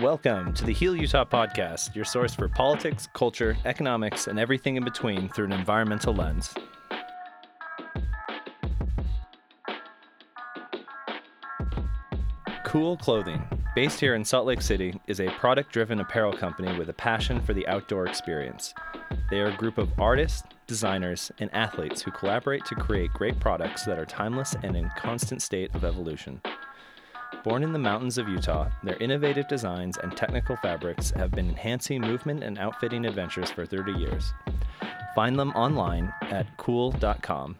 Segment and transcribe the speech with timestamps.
[0.00, 4.84] Welcome to the Heal Utah podcast, your source for politics, culture, economics, and everything in
[4.84, 6.54] between through an environmental lens.
[12.64, 13.42] Kuhl Clothing,
[13.74, 17.38] based here in Salt Lake City, is a product driven apparel company with a passion
[17.42, 18.72] for the outdoor experience.
[19.28, 23.84] They are a group of artists, designers, and athletes who collaborate to create great products
[23.84, 26.40] that are timeless and in constant state of evolution.
[27.42, 32.02] Born in the mountains of Utah, their innovative designs and technical fabrics have been enhancing
[32.02, 34.34] movement and outfitting adventures for 30 years.
[35.14, 37.56] Find them online at kuhl.com,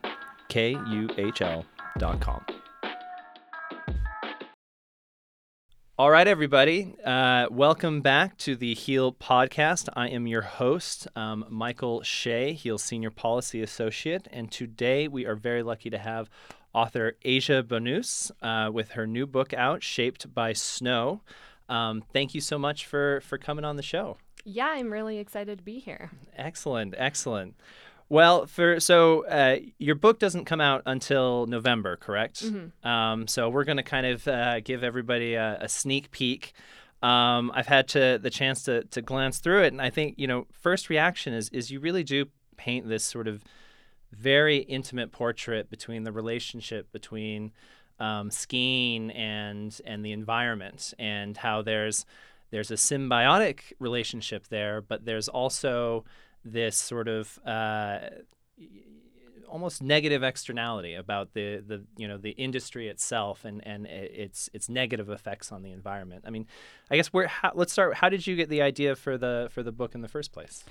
[0.50, 2.44] K U H L.com.
[6.00, 6.94] All right, everybody.
[7.04, 9.88] Uh, welcome back to the Heal podcast.
[9.94, 14.26] I am your host, um, Michael Shea, Heal Senior Policy Associate.
[14.30, 16.30] And today we are very lucky to have
[16.72, 21.22] author Asia Bonus uh, with her new book out, Shaped by Snow.
[21.68, 24.16] Um, thank you so much for, for coming on the show.
[24.44, 26.10] Yeah, I'm really excited to be here.
[26.36, 27.54] Excellent, excellent.
[28.08, 32.44] Well, for so uh, your book doesn't come out until November, correct?
[32.44, 32.86] Mm-hmm.
[32.86, 36.52] Um, so we're going to kind of uh, give everybody a, a sneak peek.
[37.02, 40.26] Um, I've had to the chance to to glance through it, and I think you
[40.26, 42.26] know, first reaction is is you really do
[42.56, 43.44] paint this sort of
[44.12, 47.52] very intimate portrait between the relationship between
[47.98, 52.06] um, skiing and and the environment, and how there's
[52.50, 56.04] there's a symbiotic relationship there, but there's also
[56.44, 58.00] this sort of uh,
[59.50, 64.68] almost negative externality about the, the you know the industry itself and, and its its
[64.68, 66.24] negative effects on the environment.
[66.26, 66.46] I mean,
[66.90, 67.94] I guess where how, let's start.
[67.94, 70.64] How did you get the idea for the for the book in the first place?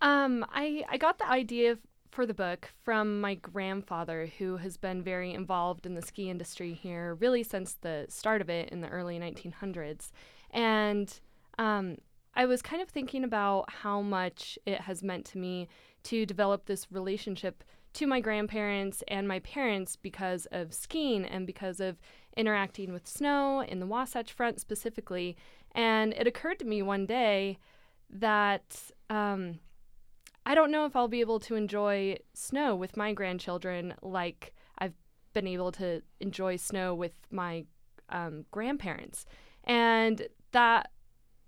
[0.00, 1.78] Um, I I got the idea
[2.12, 6.74] for the book from my grandfather, who has been very involved in the ski industry
[6.74, 10.12] here really since the start of it in the early 1900s,
[10.50, 11.20] and
[11.58, 11.96] um,
[12.34, 15.68] I was kind of thinking about how much it has meant to me
[16.04, 17.64] to develop this relationship
[17.94, 22.00] to my grandparents and my parents because of skiing and because of
[22.36, 25.36] interacting with snow in the Wasatch Front specifically.
[25.72, 27.58] And it occurred to me one day
[28.08, 29.58] that um,
[30.44, 34.94] I don't know if I'll be able to enjoy snow with my grandchildren like I've
[35.32, 37.64] been able to enjoy snow with my
[38.08, 39.24] um, grandparents.
[39.64, 40.90] And that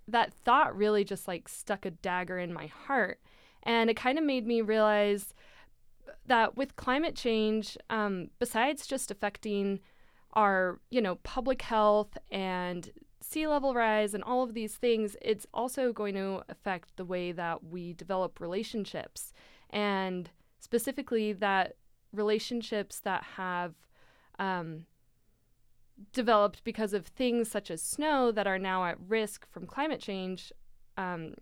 [0.07, 3.19] that thought really just like stuck a dagger in my heart.
[3.63, 5.33] And it kind of made me realize
[6.27, 9.79] that with climate change, um, besides just affecting
[10.33, 12.91] our, you know, public health and
[13.25, 17.31] sea level rise and all of these things, it's also going to affect the way
[17.31, 19.33] that we develop relationships.
[19.69, 21.75] And specifically, that
[22.13, 23.73] relationships that have
[24.39, 24.85] um,
[26.13, 30.51] developed because of things such as snow that are now at risk from climate change,
[30.97, 31.35] um,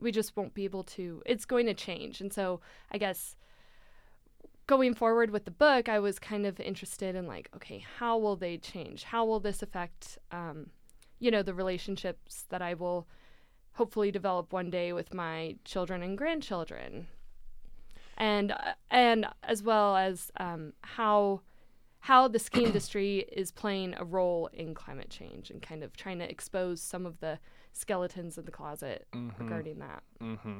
[0.00, 1.22] we just won't be able to.
[1.26, 2.20] It's going to change.
[2.20, 2.60] And so
[2.90, 3.36] I guess
[4.66, 8.36] going forward with the book, I was kind of interested in like, okay, how will
[8.36, 9.04] they change?
[9.04, 10.70] How will this affect, um,
[11.22, 13.06] you know, the relationships that I will
[13.74, 17.06] hopefully develop one day with my children and grandchildren,
[18.18, 21.40] and uh, and as well as um, how
[22.00, 26.18] how the ski industry is playing a role in climate change and kind of trying
[26.18, 27.38] to expose some of the
[27.72, 29.40] skeletons in the closet mm-hmm.
[29.40, 30.02] regarding that.
[30.20, 30.58] Mm-hmm.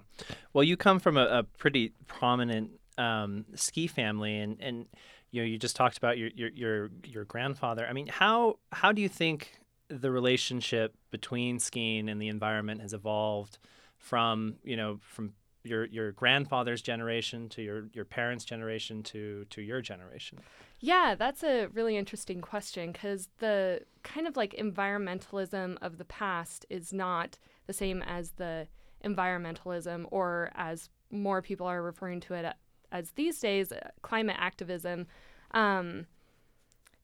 [0.52, 4.86] Well, you come from a, a pretty prominent um, ski family, and and
[5.32, 7.84] you know you just talked about your, your your your grandfather.
[7.84, 9.58] I mean, how how do you think
[10.00, 13.58] the relationship between skiing and the environment has evolved
[13.98, 15.32] from you know from
[15.64, 20.38] your your grandfather's generation to your your parents' generation to to your generation?
[20.80, 26.66] Yeah, that's a really interesting question because the kind of like environmentalism of the past
[26.69, 28.66] is not the same as the
[29.04, 32.47] environmentalism, or as more people are referring to it
[32.91, 33.72] as these days,
[34.03, 35.06] climate activism.
[35.53, 36.06] Um,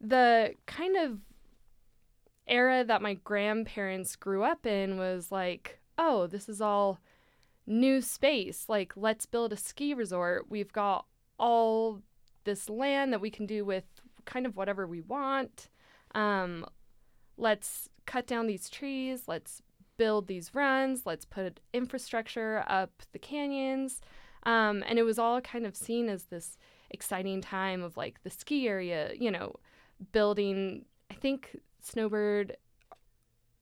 [0.01, 1.19] the kind of
[2.49, 6.99] era that my grandparents grew up in was like, oh, this is all
[7.67, 8.65] new space.
[8.69, 10.47] Like, let's build a ski resort.
[10.49, 11.07] We've got
[11.39, 12.03] all
[12.45, 13.85] this land that we can do with
[14.25, 15.69] kind of whatever we want.
[16.15, 16.65] Um,
[17.37, 19.25] let's cut down these trees.
[19.27, 19.63] Let's
[19.97, 21.05] build these runs.
[21.05, 24.01] Let's put infrastructure up the canyons.
[24.45, 26.57] Um, and it was all kind of seen as this
[26.91, 29.57] exciting time of like the ski area, you know,
[30.13, 30.85] building.
[31.11, 32.57] I think Snowbird,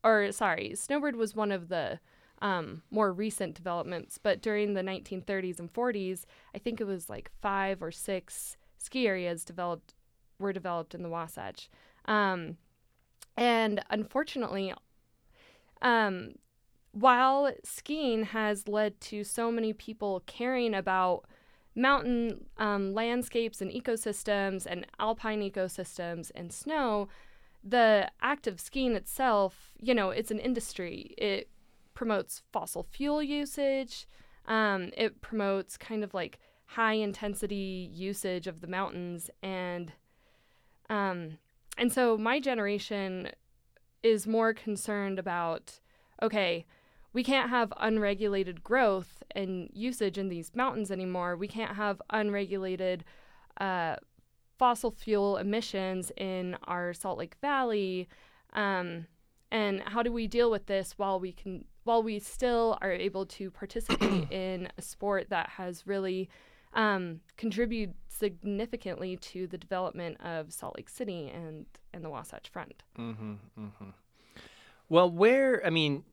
[0.04, 2.00] or sorry, Snowbird was one of the
[2.42, 6.24] um, more recent developments, but during the 1930s and 40s,
[6.54, 9.94] I think it was like five or six ski areas developed
[10.38, 11.70] were developed in the Wasatch.
[12.04, 12.58] Um,
[13.36, 14.74] and unfortunately,
[15.82, 16.32] um,
[16.92, 21.24] while skiing has led to so many people caring about
[21.74, 27.08] mountain um, landscapes and ecosystems and alpine ecosystems and snow,
[27.68, 31.14] the act of skiing itself, you know, it's an industry.
[31.18, 31.48] It
[31.94, 34.06] promotes fossil fuel usage.
[34.46, 39.92] Um, it promotes kind of like high intensity usage of the mountains and
[40.88, 41.38] um,
[41.78, 43.30] and so my generation
[44.02, 45.80] is more concerned about
[46.22, 46.64] okay,
[47.12, 51.36] we can't have unregulated growth and usage in these mountains anymore.
[51.36, 53.04] We can't have unregulated
[53.60, 53.96] uh,
[54.58, 58.08] fossil fuel emissions in our Salt Lake Valley.
[58.52, 59.06] Um,
[59.50, 63.24] and how do we deal with this while we can while we still are able
[63.24, 66.28] to participate in a sport that has really
[66.72, 72.82] um, contributed significantly to the development of Salt Lake City and and the Wasatch Front.
[72.98, 73.90] Mm-hmm, mm-hmm.
[74.88, 76.04] Well, where I mean,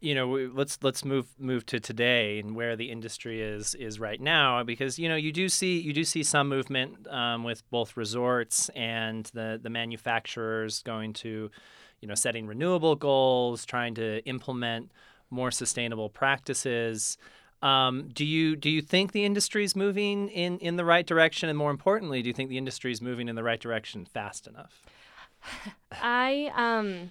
[0.00, 4.20] you know, let's let's move move to today and where the industry is is right
[4.20, 7.96] now because you know you do see you do see some movement um, with both
[7.96, 11.50] resorts and the the manufacturers going to,
[12.00, 14.92] you know, setting renewable goals, trying to implement
[15.30, 17.16] more sustainable practices.
[17.62, 21.48] Um, do you do you think the industry is moving in in the right direction,
[21.48, 24.46] and more importantly, do you think the industry is moving in the right direction fast
[24.46, 24.82] enough?
[25.92, 27.10] I um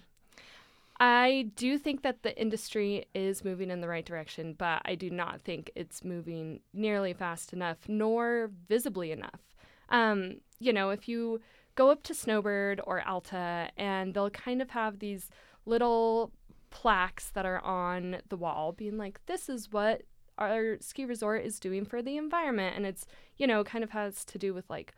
[0.98, 5.10] I do think that the industry is moving in the right direction, but I do
[5.10, 9.42] not think it's moving nearly fast enough nor visibly enough.
[9.90, 11.42] Um, you know, if you
[11.76, 15.30] go up to Snowbird or Alta and they'll kind of have these
[15.66, 16.32] little
[16.70, 20.04] plaques that are on the wall being like, this is what
[20.38, 22.76] our ski resort is doing for the environment.
[22.76, 23.06] And it's,
[23.38, 24.94] you know, kind of has to do with like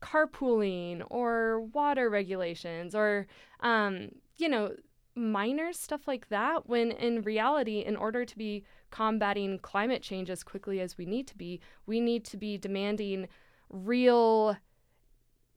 [0.00, 3.26] carpooling or water regulations or,
[3.60, 4.72] um, you know,
[5.14, 10.42] minor stuff like that when in reality in order to be combating climate change as
[10.42, 13.28] quickly as we need to be we need to be demanding
[13.68, 14.56] real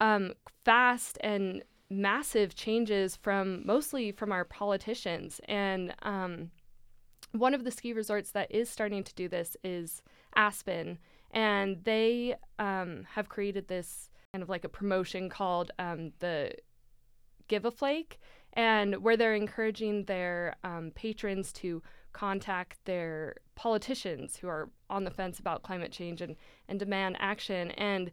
[0.01, 5.39] um, fast and massive changes from mostly from our politicians.
[5.47, 6.51] And um,
[7.31, 10.01] one of the ski resorts that is starting to do this is
[10.35, 10.97] aspen.
[11.31, 16.51] And they um, have created this kind of like a promotion called um, the
[17.47, 18.19] give a flake
[18.55, 21.81] and where they're encouraging their um, patrons to
[22.13, 26.35] contact their politicians who are on the fence about climate change and,
[26.69, 27.71] and demand action.
[27.71, 28.11] And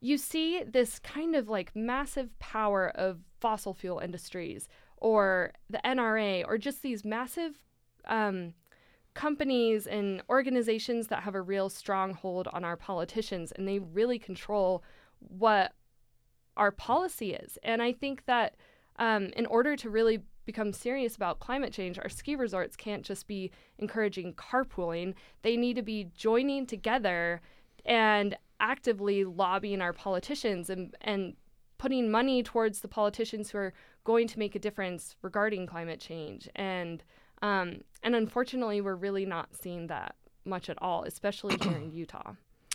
[0.00, 6.44] you see this kind of like massive power of fossil fuel industries or the NRA
[6.46, 7.58] or just these massive
[8.06, 8.54] um,
[9.14, 14.84] companies and organizations that have a real stronghold on our politicians and they really control
[15.18, 15.72] what
[16.56, 17.58] our policy is.
[17.62, 18.54] And I think that
[19.02, 23.26] um, in order to really become serious about climate change, our ski resorts can't just
[23.26, 25.14] be encouraging carpooling.
[25.42, 27.40] They need to be joining together
[27.84, 31.34] and actively lobbying our politicians and, and
[31.78, 36.48] putting money towards the politicians who are going to make a difference regarding climate change.
[36.54, 37.02] And
[37.42, 40.14] um, and unfortunately, we're really not seeing that
[40.44, 42.34] much at all, especially here in Utah.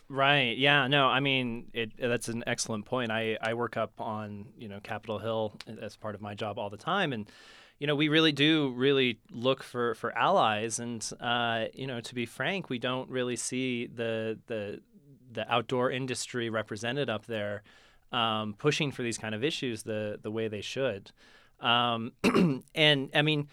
[0.09, 0.57] Right.
[0.57, 0.88] Yeah.
[0.88, 1.07] No.
[1.07, 3.12] I mean, it, that's an excellent point.
[3.12, 6.69] I, I work up on you know Capitol Hill as part of my job all
[6.69, 7.30] the time, and
[7.77, 10.79] you know we really do really look for for allies.
[10.79, 14.79] And uh, you know, to be frank, we don't really see the the
[15.32, 17.63] the outdoor industry represented up there
[18.13, 21.12] um, pushing for these kind of issues the the way they should.
[21.60, 22.13] Um,
[22.75, 23.50] and I mean,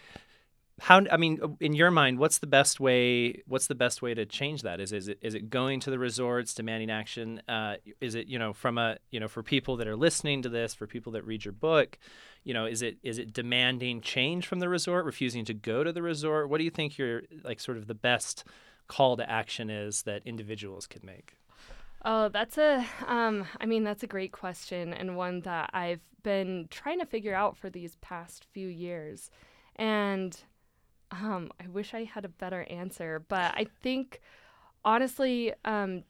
[0.81, 4.25] how i mean in your mind what's the best way what's the best way to
[4.25, 4.79] change that?
[4.81, 7.41] Is, is it is it going to the resorts demanding action?
[7.47, 10.49] Uh, is it you know from a you know for people that are listening to
[10.49, 11.97] this for people that read your book
[12.43, 15.93] you know is it is it demanding change from the resort refusing to go to
[15.93, 16.49] the resort?
[16.49, 18.43] What do you think your like sort of the best
[18.87, 21.35] call to action is that individuals could make?
[22.07, 26.67] Oh, that's a, um, I mean, that's a great question and one that I've been
[26.69, 29.31] trying to figure out for these past few years.
[29.75, 30.39] And
[31.11, 34.21] um, I wish I had a better answer, but I think
[34.83, 36.03] honestly, um,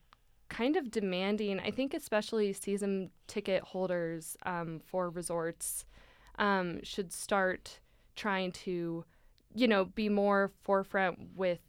[0.49, 1.59] kind of demanding.
[1.59, 5.85] I think especially season ticket holders um, for resorts
[6.37, 7.79] um, should start
[8.15, 9.05] trying to,
[9.53, 11.59] you know, be more forefront with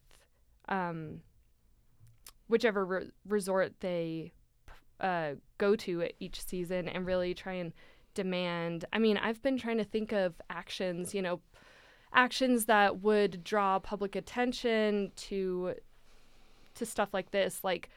[0.69, 1.21] um,
[2.49, 4.33] whichever re- resort they
[5.01, 7.73] uh, go to each season and really try and
[8.15, 8.85] demand.
[8.93, 11.41] I mean, I've been trying to think of actions, you know,
[12.13, 15.75] actions that would draw public attention to
[16.75, 17.89] to stuff like this like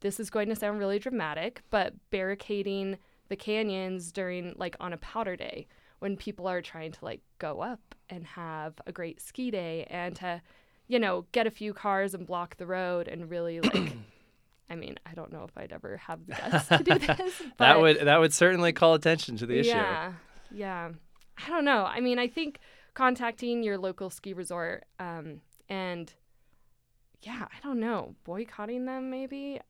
[0.00, 2.98] this is going to sound really dramatic but barricading
[3.28, 5.66] the canyons during like on a powder day
[6.04, 10.14] when people are trying to like go up and have a great ski day and
[10.16, 10.42] to,
[10.86, 13.96] you know, get a few cars and block the road and really like.
[14.70, 17.42] I mean, I don't know if I'd ever have the guts to do this.
[17.58, 19.70] That would that would certainly call attention to the issue.
[19.70, 20.12] yeah,
[20.50, 20.90] yeah.
[21.44, 21.84] I don't know.
[21.84, 22.60] I mean, I think
[22.94, 26.12] contacting your local ski resort um, and
[27.22, 29.60] yeah, I don't know, boycotting them maybe.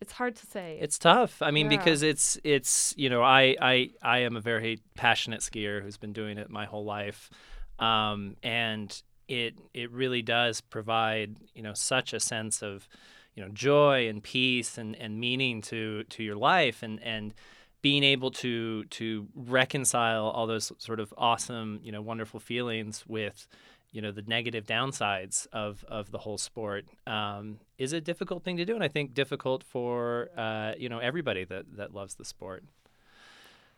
[0.00, 0.78] It's hard to say.
[0.80, 1.42] It's tough.
[1.42, 1.76] I mean, Yeah.
[1.76, 6.12] because it's it's you know I I I am a very passionate skier who's been
[6.12, 7.30] doing it my whole life,
[7.78, 12.88] um, and it it really does provide you know such a sense of
[13.34, 17.34] you know joy and peace and, and meaning to to your life and and
[17.82, 23.48] being able to to reconcile all those sort of awesome you know wonderful feelings with
[23.92, 28.56] you know the negative downsides of of the whole sport um, is a difficult thing
[28.56, 32.24] to do, and I think difficult for uh, you know everybody that that loves the
[32.24, 32.64] sport.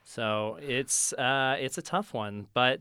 [0.04, 2.80] So it's uh, it's a tough one, but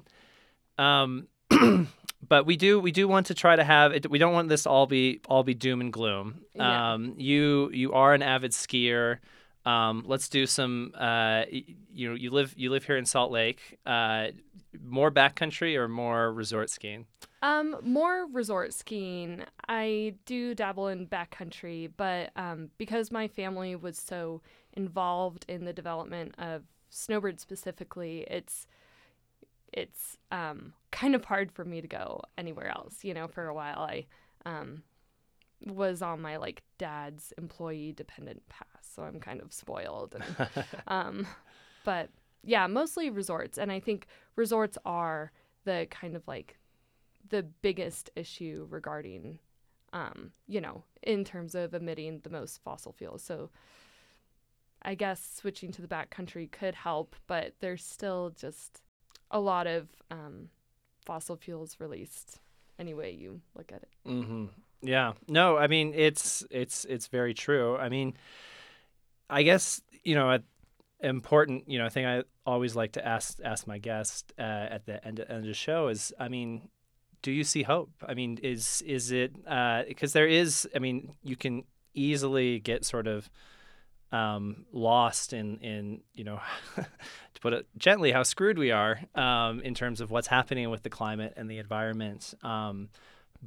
[0.77, 1.27] um,
[2.27, 4.09] but we do we do want to try to have it.
[4.09, 6.41] We don't want this all be all be doom and gloom.
[6.55, 6.93] Yeah.
[6.93, 9.19] Um, you you are an avid skier.
[9.65, 10.93] Um, let's do some.
[10.97, 13.77] Uh, you know, you live you live here in Salt Lake.
[13.85, 14.27] Uh,
[14.83, 17.05] more backcountry or more resort skiing?
[17.43, 19.43] Um, more resort skiing.
[19.67, 24.41] I do dabble in backcountry, but um, because my family was so
[24.73, 28.67] involved in the development of snowbird specifically, it's
[29.73, 33.03] it's um, kind of hard for me to go anywhere else.
[33.03, 34.05] You know, for a while I
[34.45, 34.83] um,
[35.65, 40.15] was on my like dad's employee dependent pass, so I'm kind of spoiled.
[40.15, 40.49] And,
[40.87, 41.27] um,
[41.83, 42.09] but
[42.43, 45.31] yeah, mostly resorts, and I think resorts are
[45.63, 46.57] the kind of like
[47.29, 49.39] the biggest issue regarding,
[49.93, 53.23] um, you know, in terms of emitting the most fossil fuels.
[53.23, 53.49] So
[54.81, 58.81] I guess switching to the backcountry could help, but there's still just
[59.29, 60.49] a lot of um,
[61.05, 62.39] fossil fuels released
[62.79, 63.89] any way you look at it.
[64.07, 64.45] Mm-hmm.
[64.81, 65.13] Yeah.
[65.27, 67.77] No, I mean it's it's it's very true.
[67.77, 68.15] I mean,
[69.29, 70.41] I guess you know a
[71.01, 75.05] important you know thing I always like to ask ask my guest uh, at the
[75.05, 76.69] end, end of the show is I mean,
[77.21, 77.91] do you see hope?
[78.07, 79.35] I mean, is is it
[79.87, 80.67] because there is?
[80.75, 83.29] I mean, you can easily get sort of
[84.11, 86.39] um, lost in in you know
[86.75, 90.83] to put it gently how screwed we are um, in terms of what's happening with
[90.83, 92.33] the climate and the environment.
[92.43, 92.89] Um,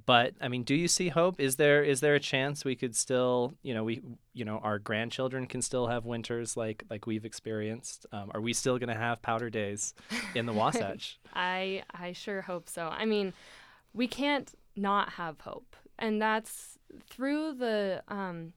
[0.06, 1.40] but I mean, do you see hope?
[1.40, 4.78] Is there is there a chance we could still you know we you know our
[4.78, 8.06] grandchildren can still have winters like like we've experienced?
[8.12, 9.94] Um, are we still going to have powder days
[10.34, 11.18] in the Wasatch?
[11.32, 12.88] I I sure hope so.
[12.88, 13.32] I mean,
[13.92, 18.52] we can't not have hope, and that's through the um,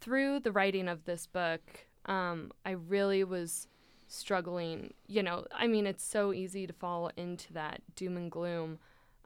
[0.00, 1.62] through the writing of this book.
[2.04, 3.68] Um, I really was
[4.06, 4.92] struggling.
[5.06, 8.78] You know, I mean, it's so easy to fall into that doom and gloom.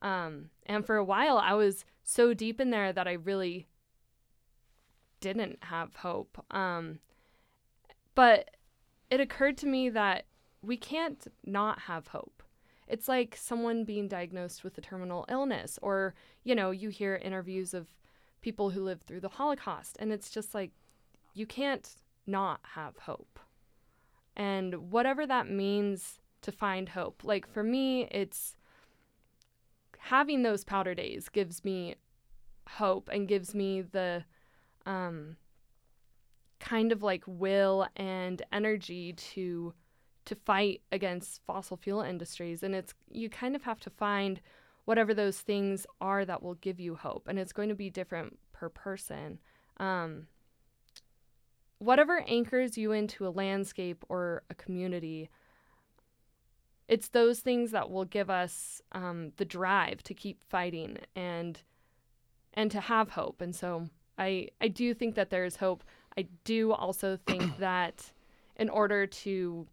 [0.02, 3.68] Um, and for a while, I was so deep in there that I really
[5.21, 6.44] didn't have hope.
[6.50, 6.99] Um,
[8.14, 8.50] but
[9.11, 10.26] it occurred to me that
[10.61, 12.42] we can't not have hope.
[12.88, 17.73] It's like someone being diagnosed with a terminal illness, or, you know, you hear interviews
[17.73, 17.87] of
[18.42, 20.73] people who lived through the Holocaust, and it's just like
[21.32, 21.88] you can't
[22.26, 23.38] not have hope.
[24.37, 28.56] And whatever that means to find hope, like for me, it's
[30.02, 31.94] having those powder days gives me
[32.68, 34.25] hope and gives me the
[34.85, 35.37] um,
[36.59, 39.73] kind of like will and energy to
[40.25, 42.64] to fight against fossil fuel industries.
[42.64, 44.40] And it's you kind of have to find
[44.87, 48.37] whatever those things are that will give you hope and it's going to be different
[48.52, 49.38] per person.
[49.76, 50.26] Um,
[51.78, 55.30] whatever anchors you into a landscape or a community
[56.92, 61.62] it's those things that will give us um, the drive to keep fighting and
[62.52, 63.40] and to have hope.
[63.40, 65.82] And so i i do think that there is hope.
[66.18, 68.12] I do also think that
[68.56, 69.66] in order to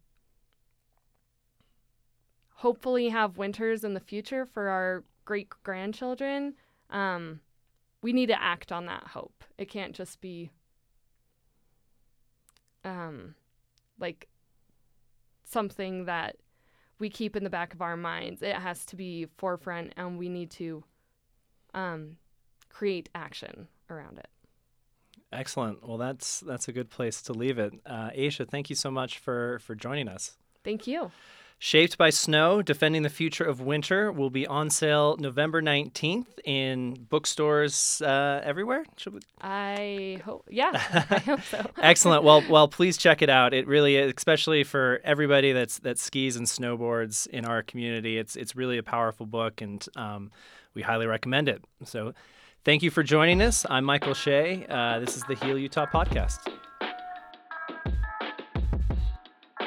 [2.53, 6.53] hopefully have winters in the future for our great grandchildren
[6.89, 7.41] um,
[8.01, 9.43] we need to act on that hope.
[9.57, 10.49] It can't just be
[12.85, 13.35] um,
[13.99, 14.29] like
[15.43, 16.37] something that
[16.99, 18.41] we keep in the back of our minds.
[18.41, 20.83] It has to be forefront, and we need to
[21.73, 22.17] um,
[22.69, 24.27] create action around it.
[25.31, 25.87] Excellent.
[25.87, 27.73] Well, that's that's a good place to leave it.
[27.85, 30.37] Uh, Aisha, thank you so much for for joining us.
[30.63, 31.11] Thank you.
[31.61, 36.93] Shaped by Snow Defending the Future of Winter will be on sale November 19th in
[37.09, 38.85] bookstores uh, everywhere.
[39.11, 39.19] We...
[39.41, 40.71] I hope, yeah,
[41.09, 41.69] I hope so.
[41.81, 42.23] Excellent.
[42.23, 43.53] Well, well, please check it out.
[43.53, 48.37] It really, is, especially for everybody that's that skis and snowboards in our community, it's
[48.37, 50.31] it's really a powerful book, and um,
[50.75, 51.61] we highly recommend it.
[51.83, 52.13] So,
[52.63, 53.65] thank you for joining us.
[53.69, 54.65] I'm Michael Shea.
[54.69, 56.39] Uh, this is the Heal Utah podcast.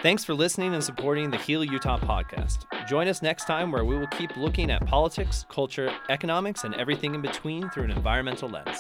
[0.03, 2.67] Thanks for listening and supporting the Heal Utah podcast.
[2.89, 7.15] Join us next time where we will keep looking at politics, culture, economics, and everything
[7.15, 8.79] in between through an environmental lens.